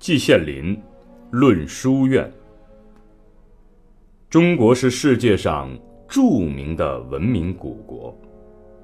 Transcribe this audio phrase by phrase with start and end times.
[0.00, 0.80] 季羡林
[1.30, 2.32] 论书院。
[4.30, 8.18] 中国是世界上著名的文明古国，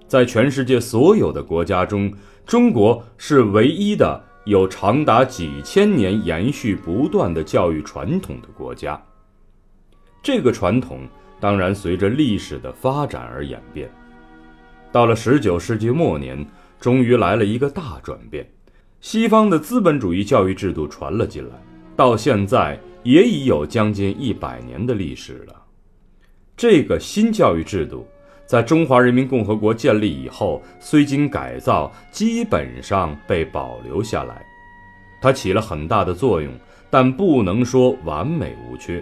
[0.06, 2.12] 在全世界所有的国家中，
[2.44, 9.02] 中国是唯一的有长达几千年延续不断的教育传统的国家。
[10.22, 11.08] 这个传统
[11.40, 13.90] 当然随着历史的发展而演变，
[14.92, 16.46] 到了十九世纪末年，
[16.78, 18.46] 终于来了一个大转变。
[19.08, 21.54] 西方的资本主义教育制度传了进来，
[21.94, 25.54] 到现在也已有将近一百年的历史了。
[26.56, 28.04] 这个新教育制度
[28.46, 34.44] 在中华人民共和国建立以后，虽经改造，基本上被保留下来。
[35.22, 36.52] 它起了很大的作用，
[36.90, 39.00] 但不能说完美无缺。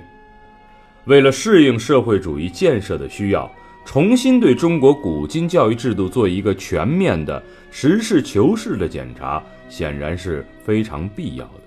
[1.07, 3.51] 为了适应社会主义建设的需要。
[3.87, 9.43] 重新对中国古今教育制度做一个全面的实事求是的检查，
[9.75, 11.61] 显然是非常必要的。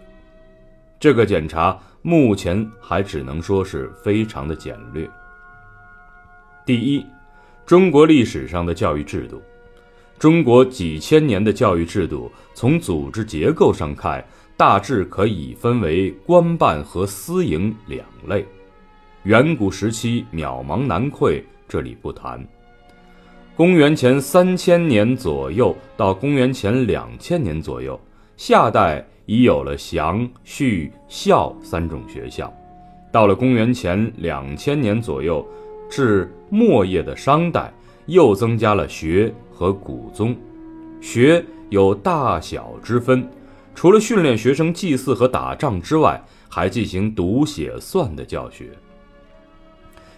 [0.97, 5.05] 这个检查目前还只能说是非常的简略。
[6.65, 7.05] 第一，
[7.65, 9.41] 中国历史上的教育制度，
[10.17, 18.45] 中国几千年的教育制度，从组织结构上看，大致可以分为官办和私营两类。
[19.23, 21.43] 远古时期渺茫难窥。
[21.67, 22.41] 这里不谈。
[23.57, 27.99] 公元前三千年左右到公元前两千年左右，
[28.35, 32.53] 夏代已有了祥、序、孝三种学校。
[33.11, 35.43] 到了公元前两千年左右
[35.89, 37.73] 至末叶的商代，
[38.05, 40.35] 又增加了学和古宗。
[41.01, 43.27] 学有大小之分，
[43.73, 48.69] 除了训练学生祭祀和打仗之外，还进行读写算的教学。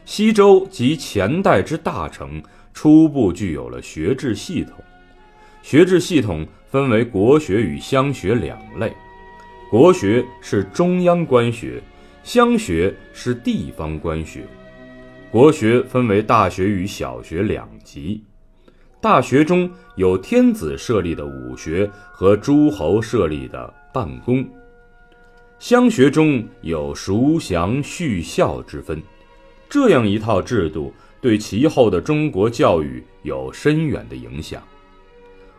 [0.03, 2.41] 西周及前代之大成，
[2.73, 4.73] 初步具有了学制系统。
[5.61, 8.93] 学制系统分为国学与乡学两类，
[9.69, 11.81] 国学是中央官学，
[12.23, 14.45] 乡学是地方官学。
[15.29, 18.23] 国学分为大学与小学两级，
[18.99, 24.47] 大学中有天子设立的武学和诸侯设立的办公，
[25.59, 28.99] 乡学中有熟祥序孝之分。
[29.69, 30.91] 这样一套制度
[31.21, 34.61] 对其后的中国教育有深远的影响。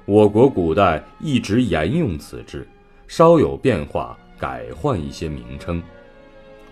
[0.06, 2.66] 我国古代一直沿用此制，
[3.06, 5.82] 稍有变化，改换一些名称。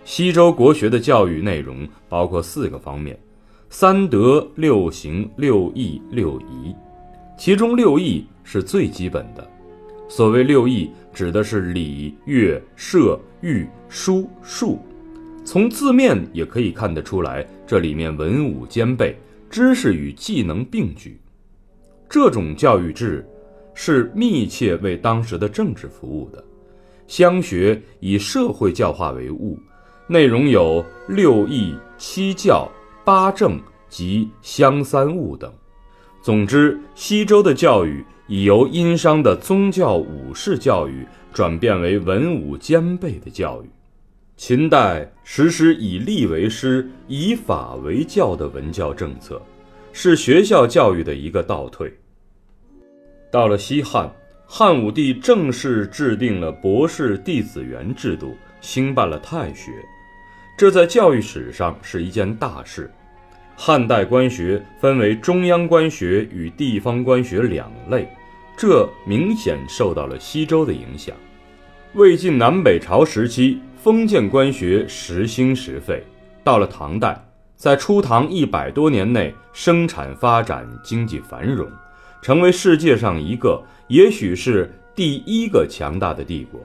[0.05, 3.19] 西周国学的教育内容包括四个方面：
[3.69, 6.75] 三德、六行、六艺、六仪。
[7.37, 9.49] 其中六艺是最基本的。
[10.09, 14.81] 所谓六艺，指的是礼、乐、射、御、书、数。
[15.51, 19.17] 从字面也可以看得出来，这里面文武兼备，
[19.49, 21.19] 知识与技能并举。
[22.07, 23.27] 这种教育制
[23.73, 26.45] 是密切为当时的政治服务的。
[27.07, 29.59] 乡学以社会教化为务，
[30.07, 32.71] 内容有六艺、七教、
[33.03, 35.51] 八政及乡三务等。
[36.21, 43.71] 总之，西周的教育已由殷商的宗教武士教育转变为文武兼备的教育。
[44.39, 49.43] 秦代实施以吏为师、以法为教的文教政策，
[49.93, 51.93] 是学校教育的一个倒退。
[53.33, 54.09] 到了西汉，
[54.47, 59.73] 汉武帝正式制定了博士弟子园制度，兴办了太学，
[60.57, 62.89] 这在教育史上是一件大事。
[63.57, 68.09] 汉代官学分为中央官学与地方官学两类，
[68.57, 71.17] 这明显受到了西周的影响。
[71.99, 73.59] 魏晋南北朝时期。
[73.77, 76.05] 封建官学时兴时废，
[76.45, 77.21] 到了唐代，
[77.57, 81.67] 在初唐一百多年内，生产发展，经济繁荣，
[82.23, 86.61] 成为世界上一个，也许是第一个强大的帝国。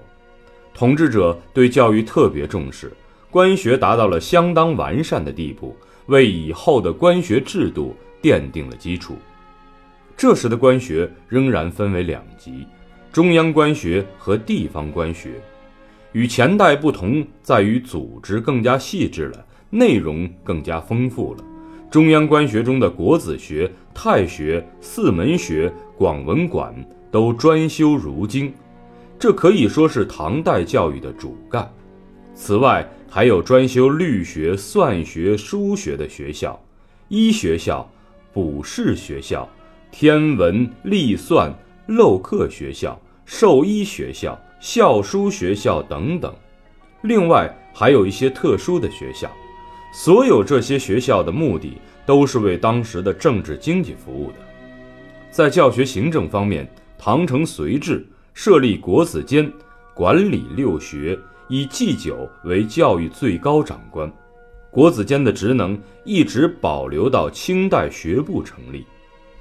[0.74, 2.92] 统治者对教育特别重视，
[3.32, 5.76] 官学达到了相当完善的地步，
[6.08, 9.18] 为以后的官学制度奠定了基础。
[10.16, 12.68] 这时的官学仍然分为两级：
[13.14, 15.40] 中央官学和地方官学。
[16.14, 21.46] 与前代不同，在于组织更加细致了，内容更加丰富了。
[21.92, 26.74] 中央官学中的国子学、太学、四门学、广文馆
[27.12, 28.52] 都专修儒经，
[29.20, 31.72] 这可以说是唐代教育的主干。
[32.34, 36.60] 此外，还有专修律学、算学、书学的学校，
[37.10, 37.88] 医学校、
[38.34, 39.48] 卜筮学校、
[39.92, 41.54] 天文历算
[41.86, 44.40] 漏课学校、兽医学校。
[44.60, 46.34] 校书学校等等，
[47.02, 49.30] 另外还有一些特殊的学校。
[49.94, 54.36] 所有这些学校的目的都是为当时的政治经济服务的。
[55.30, 56.66] 在教学行政方面，
[56.98, 59.52] 唐承隋制设立国子监，
[59.94, 64.10] 管理六学，以祭酒为教育最高长官。
[64.72, 68.86] 国子监的职能一直保留到清代学部成立。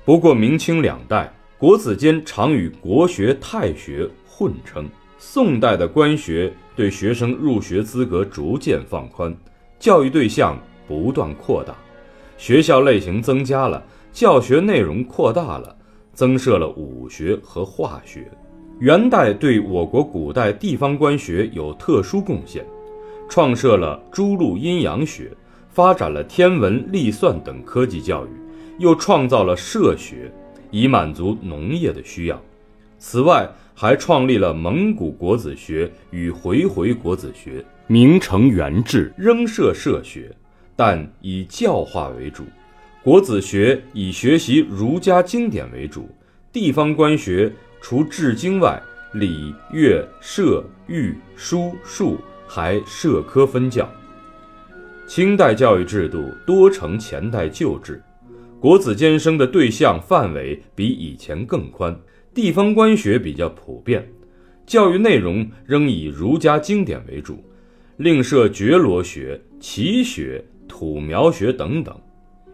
[0.05, 4.85] 不过明清两代，国子监常与国学、太学混称。
[5.17, 9.33] 宋代的官学对学生入学资格逐渐放宽，
[9.79, 11.73] 教育对象不断扩大，
[12.37, 13.81] 学校类型增加了，
[14.11, 15.77] 教学内容扩大了，
[16.13, 18.29] 增设了武学和化学。
[18.81, 22.67] 元代对我国古代地方官学有特殊贡献。
[23.29, 25.31] 创设了诸路阴阳学，
[25.69, 28.31] 发展了天文、历算等科技教育，
[28.81, 30.29] 又创造了社学，
[30.73, 32.43] 以满足农业的需要。
[32.99, 40.35] 此外，还创立了蒙古国子学与回回国子学，名成元制，仍设社学，
[40.75, 42.43] 但以教化为主。
[43.05, 46.09] 国子学以学习儒家经典为主，
[46.53, 48.83] 地方官学除治经外，
[49.13, 52.19] 礼乐射御书数。
[52.55, 53.91] 还设科分教。
[55.07, 58.03] 清代教育制度多承前代旧制，
[58.63, 61.99] 国子监生的对象范围比以前更宽，
[62.33, 64.09] 地方官学比较普遍，
[64.65, 67.43] 教育内容仍以儒家经典为主，
[67.97, 71.93] 另设觉罗学、奇学、土苗学等等。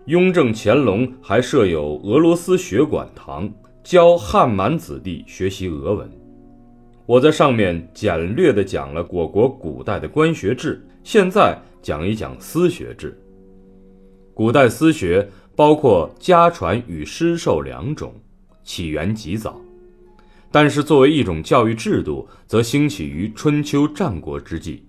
[0.06, 3.46] 雍正、乾隆还设有俄罗斯学馆堂，
[3.84, 6.10] 教汉满子弟学习俄文。
[7.05, 13.14] 我在上面简略地讲了我国古代的官学制，现在讲一讲私学制。
[14.32, 15.28] 古代私学
[15.58, 18.14] 包括家传与师授两种，
[18.62, 19.60] 起源极早，
[20.52, 24.84] 但是作为一种教育制度，则兴起于春秋战国之际。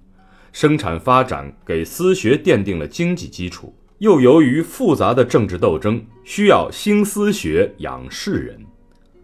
[0.51, 8.63] 生产发展给私学奠定了经济基础，又由于复杂的政治斗争，需要兴私学养士人。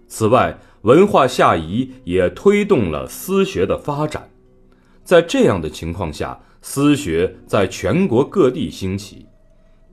[0.07, 4.27] 此外，文化下移也推动了私学的发展，
[5.03, 9.27] 在这样的情况下，私学在全国各地兴起。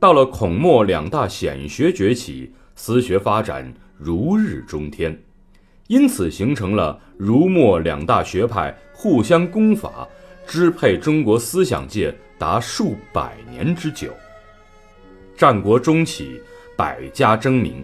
[0.02, 5.16] 到了孔墨两大显学崛起，私学发展如日中天，
[5.87, 10.08] 因此形成了儒墨两大学派互相攻伐，
[10.44, 14.12] 支配中国思想界达数百年之久。
[15.37, 16.43] 战国中期，
[16.76, 17.81] 百家争鸣，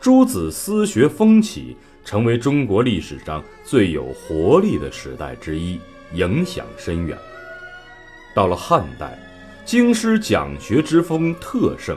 [0.00, 1.76] 诸子私学风起。
[2.02, 5.78] 成为中国历史上最有活力的时代之一，
[6.14, 7.16] 影响深远。
[8.34, 9.16] 到了汉代，
[9.70, 11.96] 京师讲学之风特盛，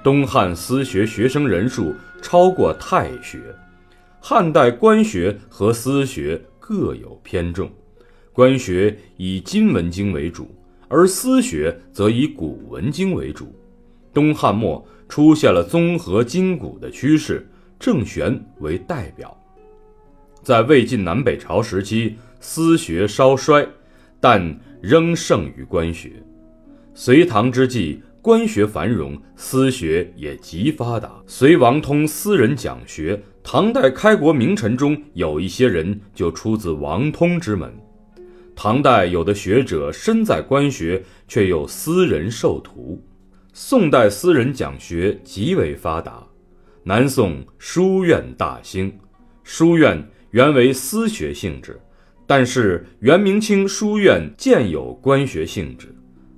[0.00, 1.92] 东汉私学学生人数
[2.22, 3.52] 超过太学。
[4.20, 7.68] 汉代官学和私学各有偏重，
[8.32, 10.54] 官学以今文经为主，
[10.86, 13.52] 而私学则以古文经为主。
[14.14, 17.44] 东汉末出现了综合今古的趋势。
[17.80, 19.36] 郑玄为代表，
[20.44, 23.66] 在魏晋南北朝时期，私学稍衰，
[24.20, 26.12] 但仍胜于官学。
[26.94, 31.22] 隋唐之际，官学繁荣，私学也极发达。
[31.26, 37.72] 隋王通私人讲学，唐代开国名臣中有一些人就出自王通之门。
[38.54, 43.02] 唐代有的学者身在官学，却又私人授徒。
[43.52, 46.22] 宋代私人讲学极为发达。
[46.82, 48.92] 南宋书院大兴，
[49.44, 51.80] 书院原为私学性质，
[52.26, 55.94] 但是元明清书院渐有官学性质。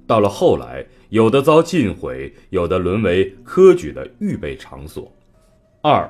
[0.06, 5.10] 到了后来，有的遭禁毁，有的沦为科举的预备场所。
[5.80, 6.08] 二，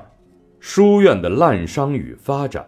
[0.59, 2.67] 书院的滥觞与发展。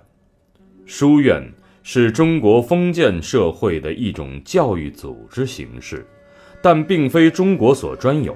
[0.86, 1.52] 书院
[1.84, 6.06] 是中国封建社会的一种教育组织形式，
[6.62, 8.36] 但并非中国所专有。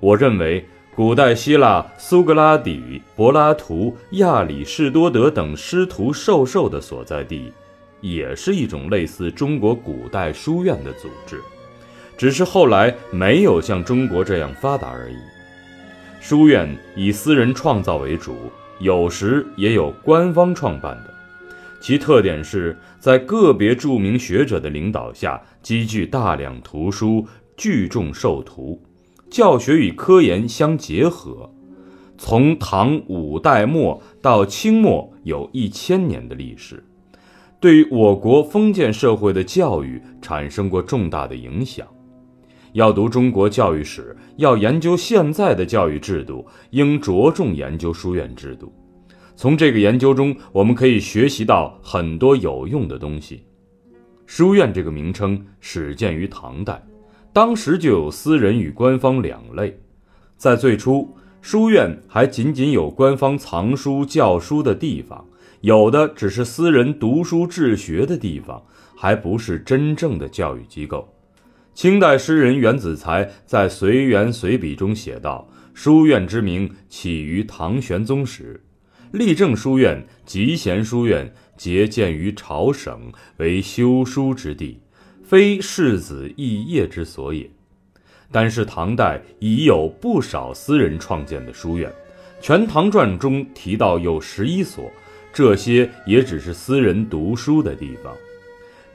[0.00, 0.64] 我认为。
[0.96, 7.52] 古代希腊苏格拉底、柏拉图、亚里士多德等师徒授受的所在地，
[8.00, 11.40] 也是一种类似中国古代书院的组织，
[12.16, 15.16] 只是后来没有像中国这样发达而已。
[16.20, 18.36] 书院以私人创造为主，
[18.78, 21.12] 有时也有官方创办的，
[21.80, 28.82] 其特点是在个别著名学者的领导下，积聚大量图书，聚众授徒。
[29.30, 31.52] 教学与科研相结合，
[32.16, 36.82] 从唐五代末到清末有一千年的历史，
[37.60, 41.86] 对于我国封建社会的教育产生过重大的影响。
[42.74, 48.72] 要读中国教育史，要研究现在的教育制度，应着重研究书院制度。
[49.36, 53.44] 从这个研究中，我们可以学习到很多有用的东西。
[54.26, 56.84] 书院这个名称始建于唐代。
[57.32, 59.78] 当时就有私人与官方两类，
[60.36, 65.24] 在最初，书院还仅仅有官方藏书教书的地方，
[65.60, 68.60] 有的只是私人读书治学的地方，
[68.96, 71.13] 还不是真正的教育机构。
[71.74, 78.62] 清代诗人袁子才在《随园随笔》中写道：“书院之名起于唐玄宗时，
[79.10, 84.80] 立正书院、集贤书院皆建于朝省，为修书之地，
[85.24, 87.50] 非世子肄业之所也。”
[88.30, 91.90] 但是唐代已有不少私人创建的书院，
[92.40, 94.90] 《全唐传》中提到有十一所，
[95.32, 98.14] 这些也只是私人读书的地方。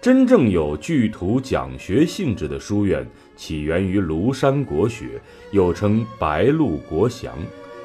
[0.01, 7.38] 真正有具图讲学性质的书院，起源于庐山国学，又称白鹿国祥，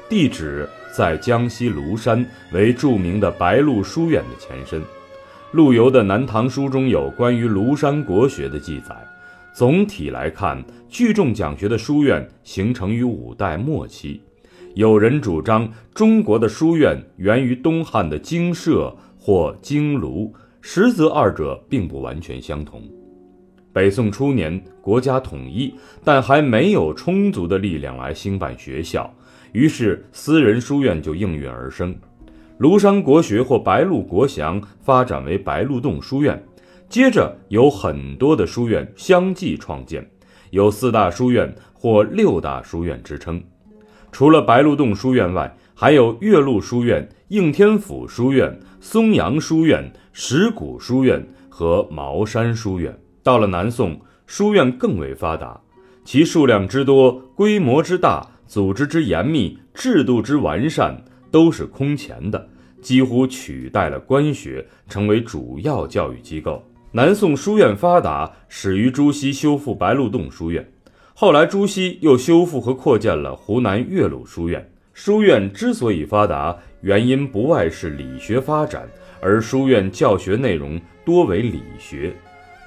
[0.07, 4.81] 地址在江西庐山，为著名的白鹿书院的前身。
[5.51, 8.95] 陆游的《南唐书》中有关于庐山国学的记载。
[9.53, 14.21] 总体来看，聚众讲学的书院形成于五代末期。
[14.73, 20.31] 有人主张，中国的书院源于东汉的经社或经庐。
[20.67, 22.81] 实则二者并不完全相同。
[23.71, 25.71] 北宋初年，国家统一，
[26.03, 29.07] 但还没有充足的力量来兴办学校，
[29.51, 31.95] 于是私人书院就应运而生。
[32.59, 36.43] 庐山国学或白鹿国祥发展为白鹿洞书院，
[36.89, 40.03] 接着有很多的书院相继创建，
[40.49, 43.39] 有四大书院或六大书院之称。
[44.11, 52.97] 除了白鹿洞书院外，还有岳麓书院、应天府书院、松阳书院、石鼓书院和茅山书院。
[53.21, 55.59] 到了南宋，书院更为发达，
[56.05, 62.47] 其数量之多、规模之大、组织之严密、制度之完善，都是空前的，
[62.81, 66.63] 几乎取代了官学，成为主要教育机构。
[66.93, 70.65] 南宋书院发达，始于朱熹修复白鹿洞书院，
[71.13, 74.65] 后来朱熹又修复和扩建了湖南岳麓书院。
[74.93, 78.87] 书院之所以发达，原因不外是理学发展，
[79.25, 82.13] 而书院教学内容多为理学。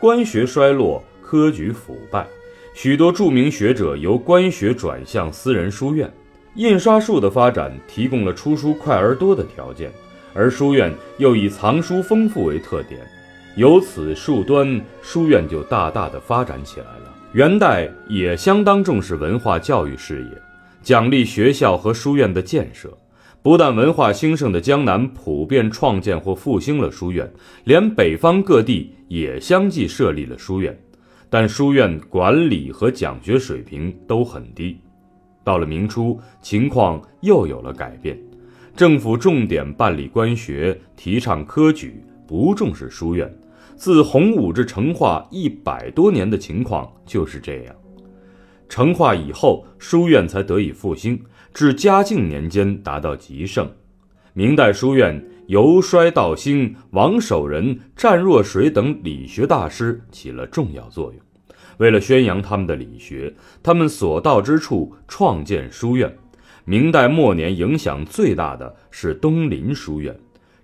[0.00, 2.27] 官学衰落，科举腐败，
[2.75, 6.12] 许多著名学者由官学转向私人书院。
[6.57, 9.93] 印刷术的发展提供了出书快而多的条件，
[10.35, 13.00] 而书院又以藏书丰富为特点，
[13.55, 17.15] 由此数端，书院就大大的发展起来了。
[17.35, 20.43] 元代也相当重视文化教育事业。
[20.83, 22.98] 奖励学校和书院的建设，
[23.40, 27.30] 不但文化兴盛的江南普遍创建或复兴了书院，
[27.64, 30.76] 连北方各地也相继设立了书院，
[31.30, 34.76] 但书院管理和讲学水平都很低。
[35.45, 38.18] 到了明初，情况又有了改变，
[38.76, 43.33] 政府重点办理官学，提倡科举，不重视书院。
[43.76, 47.75] 自洪武至成化一百多年的情况就是这样。
[48.68, 51.18] 成化以后，书院才得以复兴，
[51.59, 53.69] 至嘉靖年间达到极盛。
[54.33, 61.21] 明代书院由衰到兴，王守仁、湛若水等理学大师起了重要作用。
[61.79, 66.17] 为了宣扬他们的理学，他们所到之处创建书院。
[66.65, 70.17] 明代末年影响最大的是东林书院。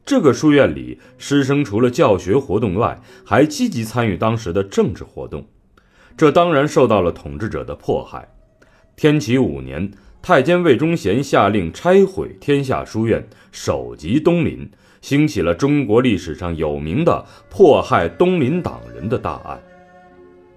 [0.07, 5.45] 这个书院里，师生除了教学活动外，还积极参与当时的政治活动。
[6.17, 8.29] 这当然受到了统治者的迫害。
[8.95, 9.91] 天启五年，
[10.27, 14.67] 太监魏忠贤下令拆毁天下书院，首级东林，
[15.03, 19.61] 兴起了中国历史上有名的迫害东林党人的大案。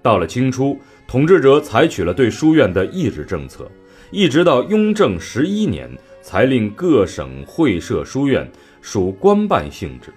[0.02, 3.70] 到了清初，统治者采取了对书院的抑制政策，
[4.10, 8.50] 一直到雍正十一年，才令各省会设书院，
[8.82, 10.14] 属官办性质。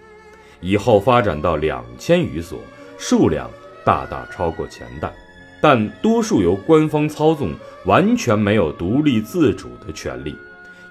[0.61, 2.61] 以后发展到两千余所，
[2.97, 3.51] 数量
[3.85, 5.13] 大大超过前代。
[5.61, 7.53] 但多数由官方操纵，
[7.85, 10.35] 完全没有独立自主的权利，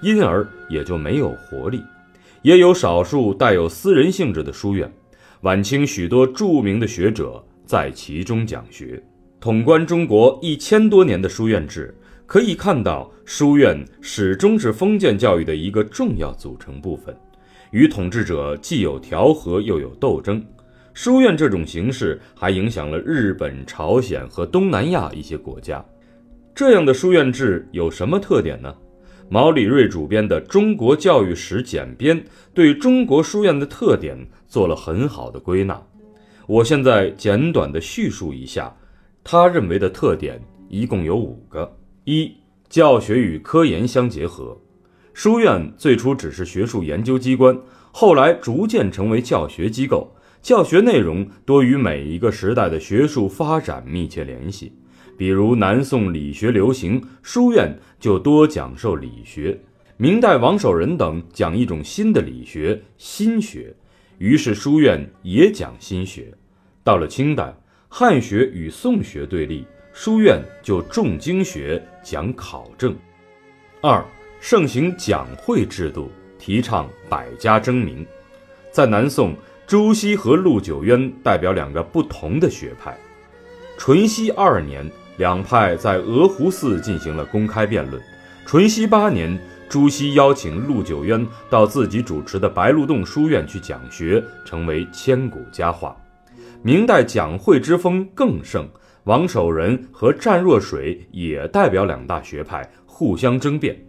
[0.00, 1.82] 因而也就没有活力。
[2.42, 4.90] 也有少数带有私人性质的书院，
[5.42, 9.02] 晚清许多著名的学者在其中讲学。
[9.40, 11.94] 统观中国一千多年的书院制，
[12.26, 17.14] 可以看到书院始终是封建教育的一个重要组成部分，
[17.72, 20.44] 与统治者既有调和又有斗争。
[21.02, 25.82] 书院这种形式还影响了日本、朝鲜和东南亚一些国家。
[26.54, 28.76] 这样的书院制有什么特点呢？
[29.30, 32.20] 毛里瑞主编的《中国教育史简编》
[32.52, 34.14] 对中国书院的特点
[34.46, 35.82] 做了很好的归纳。
[36.46, 38.70] 我现在简短的叙述一下，
[39.24, 40.38] 他认为的特点
[40.68, 42.30] 一共有五个：一、
[42.68, 44.54] 教学与科研相结合。
[45.14, 47.58] 书院最初只是学术研究机关，
[47.90, 50.14] 后来逐渐成为教学机构。
[50.42, 54.72] 教学内容多与每一个时代的学术发展密切联系，
[55.16, 59.54] 比如南宋理学流行，书院就多讲授理学；
[59.98, 63.74] 明代王守仁等讲一种新的理学——心学，
[64.16, 66.32] 于是书院也讲心学。
[66.82, 67.54] 到了清代，
[67.88, 72.96] 汉学与宋学对立，书院就重经学，讲考证。
[73.82, 74.02] 二，
[74.40, 78.06] 盛行讲会制度，提倡百家争鸣。
[78.72, 79.34] 在南宋，
[79.70, 82.98] 朱熹和陆九渊代表两个不同的学派。
[83.78, 84.84] 淳熙二年，
[85.16, 88.02] 两派在鹅湖寺进行了公开辩论。
[88.44, 89.40] 淳熙八年。
[89.68, 95.96] 朱熹邀请陆九渊到自己主持的白鹿洞书院去讲学，成为千古佳话。
[96.64, 98.68] 明代讲会之风更盛，
[99.04, 103.80] 王守仁和湛若水也代表两大学派互相争辩。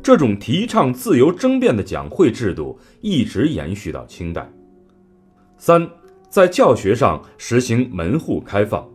[0.00, 4.48] 这种提倡自由争辩的讲会制度一直延续到清代。
[5.58, 5.90] 三，
[6.30, 8.88] 在教学上实行门户开放。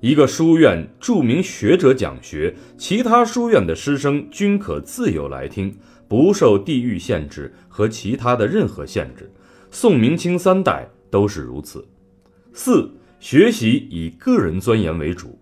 [0.00, 5.76] 一个书院著名学者讲学，其他书院的师生均可自由来听，
[6.06, 9.28] 不受地域限制和其他的任何限制。
[9.72, 11.84] 宋明清三代都是如此。
[12.52, 12.88] 四、
[13.18, 15.36] 学习以个人钻研为主，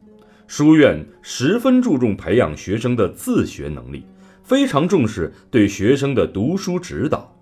[0.46, 4.06] 书院十分注重培养学生的自学能力，
[4.42, 7.35] 非常重视对学生的读书指导。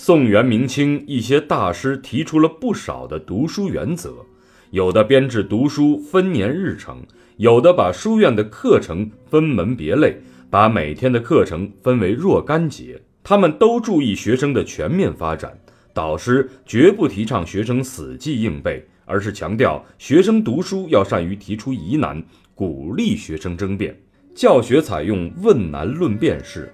[0.00, 4.24] 宋元明清一些大师提出了不少的读书原则。
[4.70, 7.02] 有的编制读书分年日程，
[7.36, 10.16] 有的把书院的课程分门别类，
[10.48, 13.02] 把每天的课程分为若干节。
[13.24, 15.58] 他们都注意学生的全面发展。
[15.92, 22.22] 导师绝不提倡学生死记硬背，而是强调学生读书要善于提出疑难，
[22.54, 24.00] 鼓励学生争辩。
[24.32, 26.72] 教学采用问难论辩式。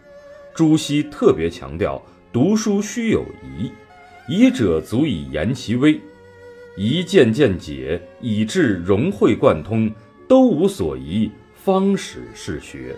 [0.54, 2.00] 朱熹特别强调
[2.34, 3.70] 读书须有疑，
[4.26, 6.00] 疑者足以言其微。
[6.76, 9.88] 一见见解，以致融会贯通，
[10.26, 12.92] 都无所疑，方始是学。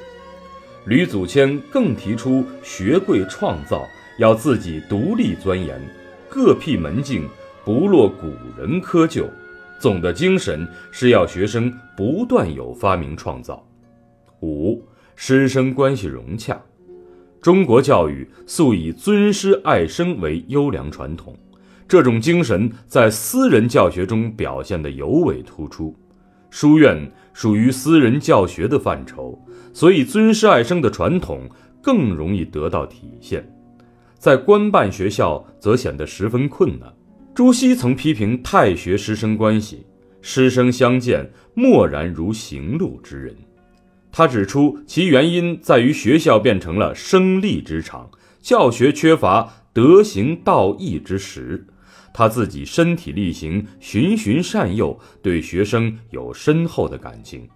[0.86, 3.86] 吕祖谦更提出学贵创造，
[4.18, 5.78] 要自己独立钻研，
[6.30, 7.28] 各辟门径，
[7.62, 8.28] 不落古
[8.58, 9.28] 人窠臼。
[9.78, 13.62] 总的精神是要学生不断有发明创造。
[14.40, 14.82] 五，
[15.14, 16.58] 师生关系融洽。
[17.46, 21.32] 中国教育素以尊师爱生为优良传统。
[21.86, 25.94] 这种精神在私人教学中表现得尤为突出。
[26.50, 29.40] 书院属于私人教学的范畴，
[29.72, 31.48] 所以尊师爱生的传统
[31.80, 33.48] 更容易得到体现。
[34.18, 36.92] 在官办学校则显得十分困难。
[37.32, 39.86] 朱熹曾批评太学师生关系，
[40.20, 43.36] 师生相见默然如行路之人。
[44.18, 51.66] 他指出，其原因在于学校变成了生利之场，教学缺乏德行道义之实。
[52.14, 57.46] 他自己身体力行，循循善诱，对学生有深厚的感情。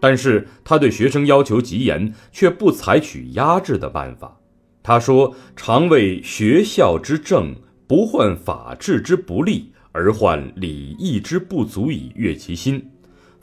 [0.00, 4.38] 但是他对学生要求极严，却不采取压制的办法。
[4.84, 7.52] 他说：“常为学校之政，
[7.88, 12.92] 不患法治之不利，而患礼义之不足以悦其心。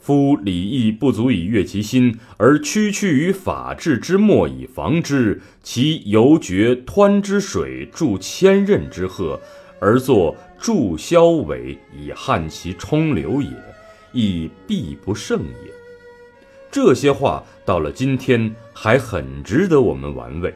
[0.04, 9.40] 夫礼义不足以悦其心，而区区于法治之末以防之，其犹觉湍之水注千仞之壑，
[9.80, 13.50] 而作。”注销尾以撼其冲流也，
[14.12, 15.70] 亦必不胜也。
[16.70, 20.54] 这些话到了今天还很值得我们玩味。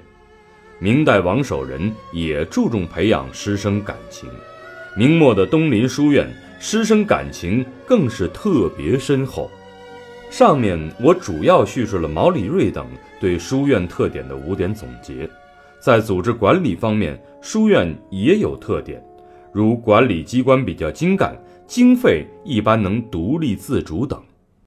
[0.79, 4.31] 明代王守仁也注重培养师生感情，
[4.99, 9.49] 明末的东林书院师生感情更是特别深厚。
[10.29, 12.85] 上面我主要叙述了毛里瑞等
[13.21, 15.31] 对书院特点的五点总结，
[15.79, 19.01] 在组织管理方面，书院也有特点。
[19.53, 24.21] 如管理机关比较精干，经费一般能独立自主等。